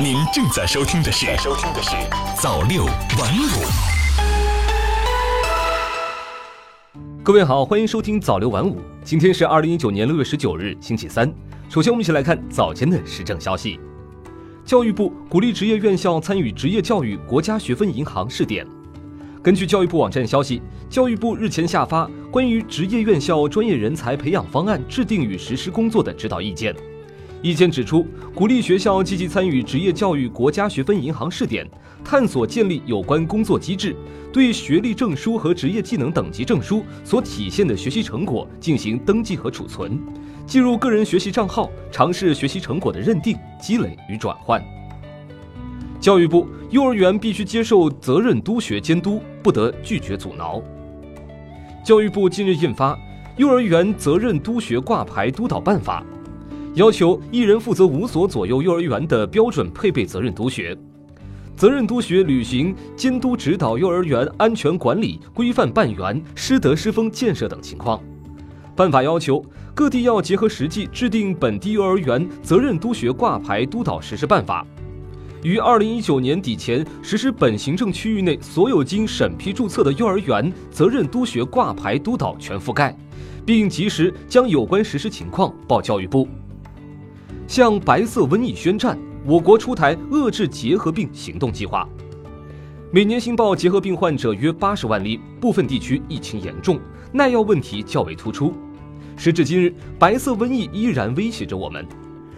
[0.00, 1.90] 您正在收听的是《收听的是
[2.40, 3.46] 早六晚五》。
[7.22, 8.80] 各位好，欢迎收听早六晚五。
[9.04, 11.32] 今天是二零一九年六月十九日，星期三。
[11.68, 13.78] 首先，我们一起来看早间的时政消息。
[14.64, 18.66] 教育部鼓励职业院校参与职业教育国家学分银行试点。
[19.42, 26.74] 根据教育部网站消息，教育部日前下发关于职业院校专业人才培养方案制定与实施工作的指导意见。
[27.42, 28.06] 意见指出，
[28.36, 31.68] 鼓励学校积极参与职业教育国家学分银行试点，
[32.04, 33.96] 探索建立有关工作机制，
[34.32, 40.00] 对学历证书和职业技能等级证书所体现的学习成果进行登记和储存，
[40.46, 44.62] 记入个人学习账号，尝试学习成果的认定、积累与转换。
[46.00, 50.62] 教育部，幼儿园必须接受责任督学监督，不得拒绝阻挠。
[51.84, 52.94] 教育部近日印发
[53.36, 56.04] 《幼儿园责任督学挂牌督导办法》，
[56.74, 60.76] 要求一人负责五所左右幼儿园的标准配备责任督学。
[61.54, 68.02] 责任督学履行监督指导幼儿园安全管理、规范办园、师德师风建设等情况。
[68.74, 74.66] 办法要求各地要结合实际制定本地幼儿园责任督学挂牌督导实施办法。
[75.42, 82.96] 于二零一九年底前实施本行政区域内所有经审批注册的幼儿园责任督学挂牌督导全覆盖，
[83.44, 86.26] 并及时将有关实施情况报教育部。
[87.52, 91.86] 向白色瘟疫宣战，我国出台遏制结核病行动计划。
[92.90, 96.80] 每年新报结核病患者约八十万例，部分地区疫情严重，
[97.12, 98.54] 耐药问题较为突出。
[99.18, 101.86] 时至今日，白色瘟疫依然威胁着我们。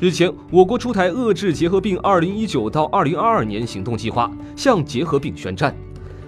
[0.00, 5.72] 日前，我国出台遏制结核病二零一九到二零二二年行动计划，向结核病宣战。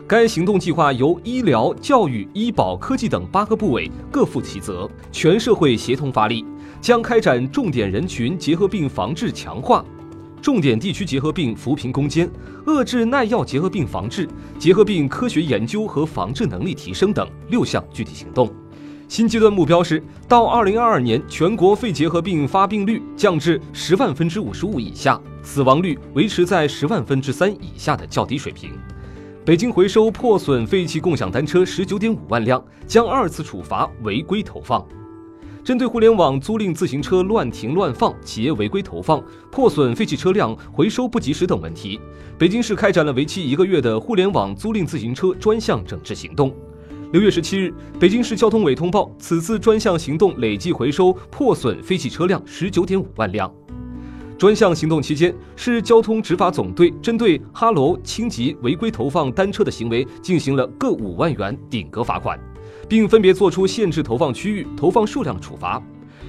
[0.07, 6.45] 该行动计划由医疗、教育、医保、科技等八个部委各负其责，全社会协同发力，
[6.81, 9.84] 将开展重点人群结核病防治强化、
[10.41, 12.31] 重点地区结核病扶贫攻坚、
[12.67, 18.51] 遏制耐药结核病防治、结核病科学研究和防治能力提升等六项具体行动。
[19.08, 28.73] 新阶段目标是到二零二二年，全国肺结核病发病率降至十万分之五十五以下，死亡率维持在十万分之三以下的较低水平。
[29.47, 34.86] 北京回收破损废弃共享单车十九点五万辆，将二次处罚违规投放。
[35.68, 42.01] 针对互联网租赁自行车乱停乱放、企业违规投放、破损废弃车辆回收不及时等问题，
[42.39, 46.51] 北京市开展了为期一个月的互联网租赁自行车专项整治行动。
[47.12, 47.70] 六月十七日，
[48.01, 53.52] 北京市交通委通报，此次专项行动累计回收破损废弃车辆十九点五万辆。
[54.39, 62.40] 专项行动期间，市交通执法总队针对哈罗、轻集违规投放单车的行为进行了各五万元顶格罚款，
[62.89, 65.83] 并分别作出限制投放区域、投放数量的处罚。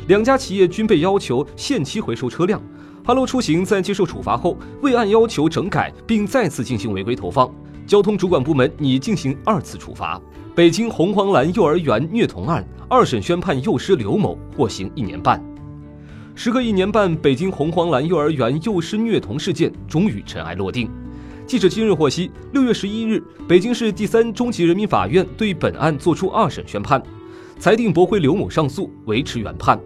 [0.08, 2.62] 两家企业均被要求限期回收车辆。
[3.06, 7.50] 哈喽出行在接受处罚后未按要求整改，并再次进行违规投放，
[7.88, 10.22] 交通主管部门拟进行二次处罚。
[10.53, 15.44] 北京红黄蓝幼儿园虐童案二审宣判幼师刘某获刑一年半。
[16.36, 20.90] 时隔一年半，北京红黄蓝幼儿园幼师虐童事件终于尘埃落定。
[21.49, 27.01] 记者今日获悉，六月十一日，北京市第三中级人民法院对本案作出二审宣判，
[27.57, 29.79] 裁定驳回刘某上诉，维持原判。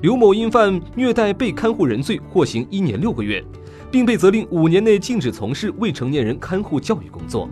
[0.00, 3.44] 刘某因犯虐待被看护人罪，获刑一年六个月，
[3.90, 7.46] 并被责令五年内禁止从事未成年人看护教育工作。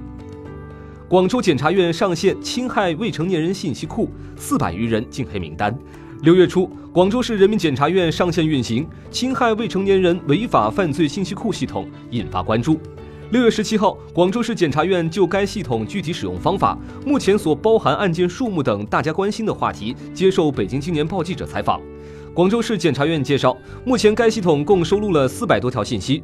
[1.07, 5.79] 广州检察院上线侵害未成年人信息库，四百余人进黑名单。
[6.23, 12.81] 六月初，广州市人民检察院上线运行侵害未成年人违法犯罪信息库系统，引发关注。
[13.31, 21.79] 六月十七号，广州市检察院就该系统具体使用方法、目前所包含案件数目等大家关心的话题，接受北京青年报记者采访。
[22.33, 26.23] 广州市检察院介绍，目前该系统共收录了四百多条信息。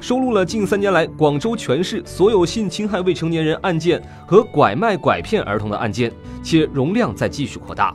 [0.00, 6.12] 收录了近三年来广州全市所有性侵害未成年人案件和拐卖拐骗儿童的案件，
[6.44, 7.92] 且容量在继续扩大。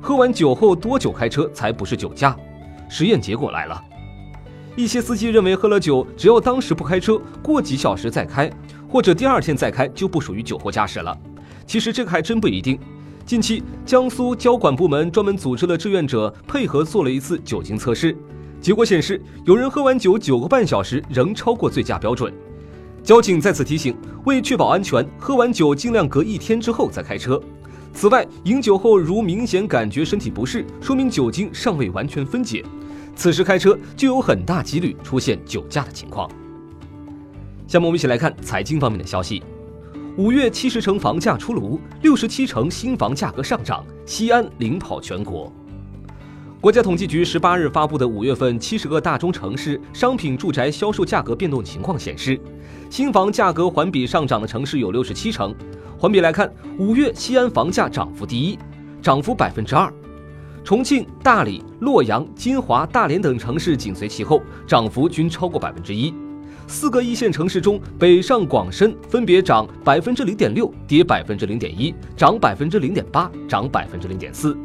[0.00, 2.36] 喝完酒后多久开车才不是酒驾？
[2.88, 3.82] 实验结果来了。
[4.76, 8.50] 一些司机认为喝了酒，只要当时不开车，过几小时再开，
[8.86, 11.16] 或者第二天再开，就不属于酒后驾驶了。
[11.66, 12.78] 其实这个还真不一定。
[13.24, 18.14] 近期，江苏交管部门专门组织了志愿者配合做了一次酒精测试。
[18.60, 22.30] 结果显示，有人喝完酒九个半小时仍超过醉驾标准。
[23.02, 23.96] 交警再次提醒，
[24.26, 27.40] 为确保安全，喝完酒尽量隔一天之后再开车。
[27.94, 32.62] 此外，饮酒后如明显感觉身体不适，说明酒精尚未完全分解，
[33.16, 36.30] 此时开车就有很大几率出现酒驾的情况。
[37.66, 39.42] 下面我们一起来看财经方面的消息。
[40.16, 45.52] 五月七十城房价出炉，六十七城新房价格上涨，西安领跑全国。
[46.60, 52.40] 国家统计局十八日发布的五月份七十个大中城市商品住宅销售价格变动情况显示，
[52.88, 55.54] 新房价格环比上涨的城市有六十七城。
[55.98, 58.58] 环比来看，五月西安房价涨幅第一，
[59.02, 59.90] 涨幅百分之二；
[60.66, 66.12] 重庆、大理、洛阳、金华、大连等城市紧随其后，涨幅均超过百分之一。
[66.66, 74.58] 四个一线城市中，北上广深分别涨百分之零点六，跌百分之零点一，涨百分之零点八，涨百分之零点四。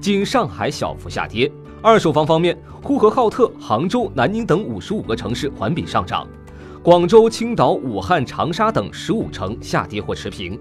[0.00, 1.50] 仅上海小幅下跌。
[1.82, 6.24] 二手房方面，呼和浩特、杭州、南宁等五十五个城市环比上涨，
[6.84, 10.56] 广州、青岛、武汉、长沙等十五城下跌或持平。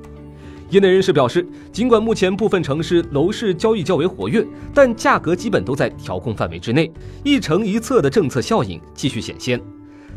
[0.69, 6.91] 业内人士表示，尽管目前部分城市楼市交易较为活跃，但价格基本都在调控范围之内，
[7.23, 9.61] 一城一策的政策效应继续显现。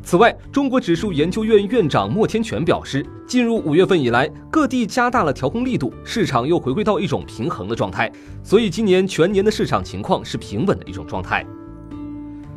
[0.02, 8.10] 此外，中国指数研究院院长莫天全表示，进入五月份以来，各地加大了调控力度，市场又回归到一种平衡的状态，
[8.42, 11.46] 所以今年全年的市场情况是平稳的一种状态。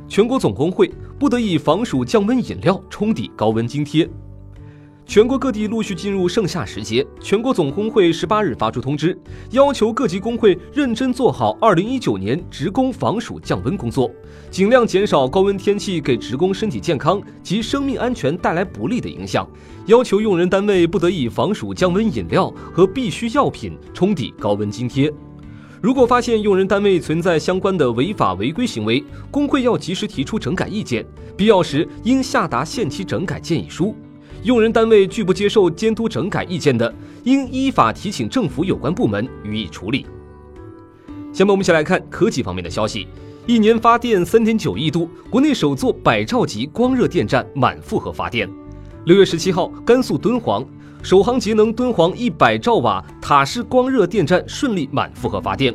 [0.07, 4.10] 全国总工会不得以防暑降温饮料冲抵高温津贴。
[5.05, 9.17] 全国各地陆续进入盛夏时节，全国总工会十八日发出通知，
[9.51, 14.09] 要求各级工会认真做好二零一九年职工防暑降温工作，
[14.50, 19.47] 尽量减少高温天气给职工身体健康及生命安全带来不利的影响。
[19.85, 25.13] 要求用人单位不得以防暑降温饮料和必需药品冲抵高温津贴。
[25.81, 31.05] 如果发现用人单位存在相关的违法违规行为，工会要及时提出整改意见，
[31.35, 33.94] 必要时应下达限期整改建议书。
[34.44, 36.94] 用人单位拒不接受监督整改意见的，
[37.24, 40.06] 应依法提请政府有关部门予以处理。
[41.31, 43.07] 下面我们一起来看科技方面的消息：
[43.48, 48.50] 一年发电三点九亿度，国内首座百兆级光热电站满负荷发电。
[49.06, 50.66] 六月十七号，甘肃敦煌
[51.01, 55.74] 首航节能敦煌一百兆瓦塔式光热电站顺利满负荷发电。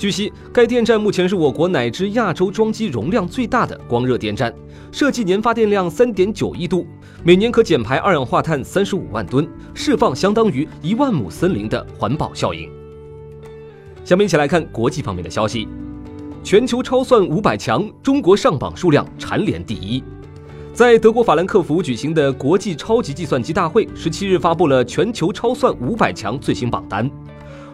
[0.00, 4.50] 据悉，该电站目前是我国乃至亚洲装机容量最大的光热电站，
[4.90, 6.86] 设计年发电量三点九亿度。
[7.22, 12.66] 每年可减排二氧化碳三十五万吨，释放相当于一万亩森林的环保效应。
[14.02, 15.68] 下面一起来看国际方面的消息：
[16.42, 20.02] 全球超算五百强，中国上榜数量蝉联第一。
[20.72, 27.10] 在德国法兰克福举行的国际超级计算机大会十七日发布了全球超算五百强最新榜单，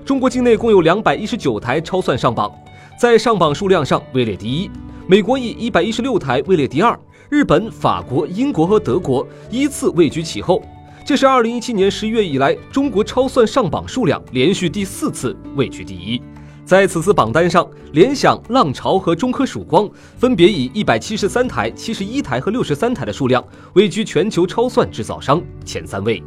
[0.07, 2.49] 中国境内共有两百一十九台超算上榜，
[2.97, 4.71] 在上榜数量上位列第一，
[5.09, 6.97] 美国以一百一十六台位列第二。
[7.29, 10.63] 日本、法国、英国和德国依次位居其后，
[11.05, 16.23] 这是二零一七年十一月以来中国超算上榜数量连续第四次位居第一。
[16.65, 26.23] 在此次榜单上，联想、浪潮和中科曙光分别以一百七十三台、七十一台和六十三台的数量位居全球超算制造商前三位。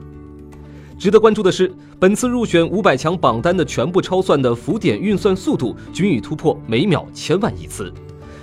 [0.99, 7.89] 值得关注的是，本次入选五百强榜单的全部超算的浮点运算速度均已突破每秒千万亿次。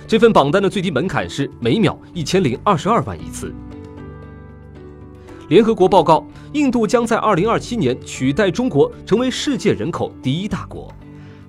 [0.07, 3.53] 这份榜单的最低门槛是每秒一千零二十二万亿次。
[5.49, 10.91] 联合国报告，印度将在二零二七年取代中国成为世界人口第一大国。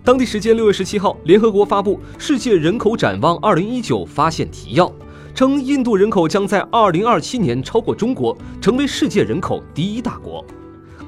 [0.05, 4.93] 当地时间六月十七号，联合国发布《世界人口展望二零一九》发现提要，
[5.35, 10.45] 称印度人口将在二零二七年超过中国，成为世界人口第一大国。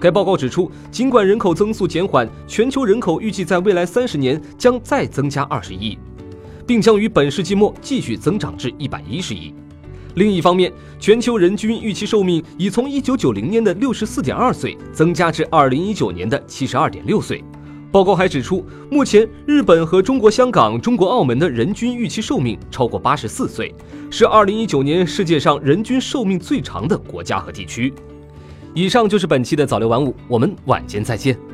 [0.00, 5.99] 该报告指出，尽管人口增速减缓，全球人口预计在未来三十年将再增加二十亿。
[6.70, 9.52] 并将于本世纪末继续增长至一百一十亿。
[10.14, 17.43] 另一方面，全球人均预期寿命已从一九九零年的六十四点二岁增加至二零一九年的七十二点六岁。
[17.91, 23.75] 报告还指出，目前日本和中国香港、中国澳门的人均预期寿命超过八十四岁，
[24.08, 27.93] 是二零一九年世界上人均寿命最长的国家和地区。
[28.74, 31.50] 以上就是本期的早六晚五，我们晚间再见。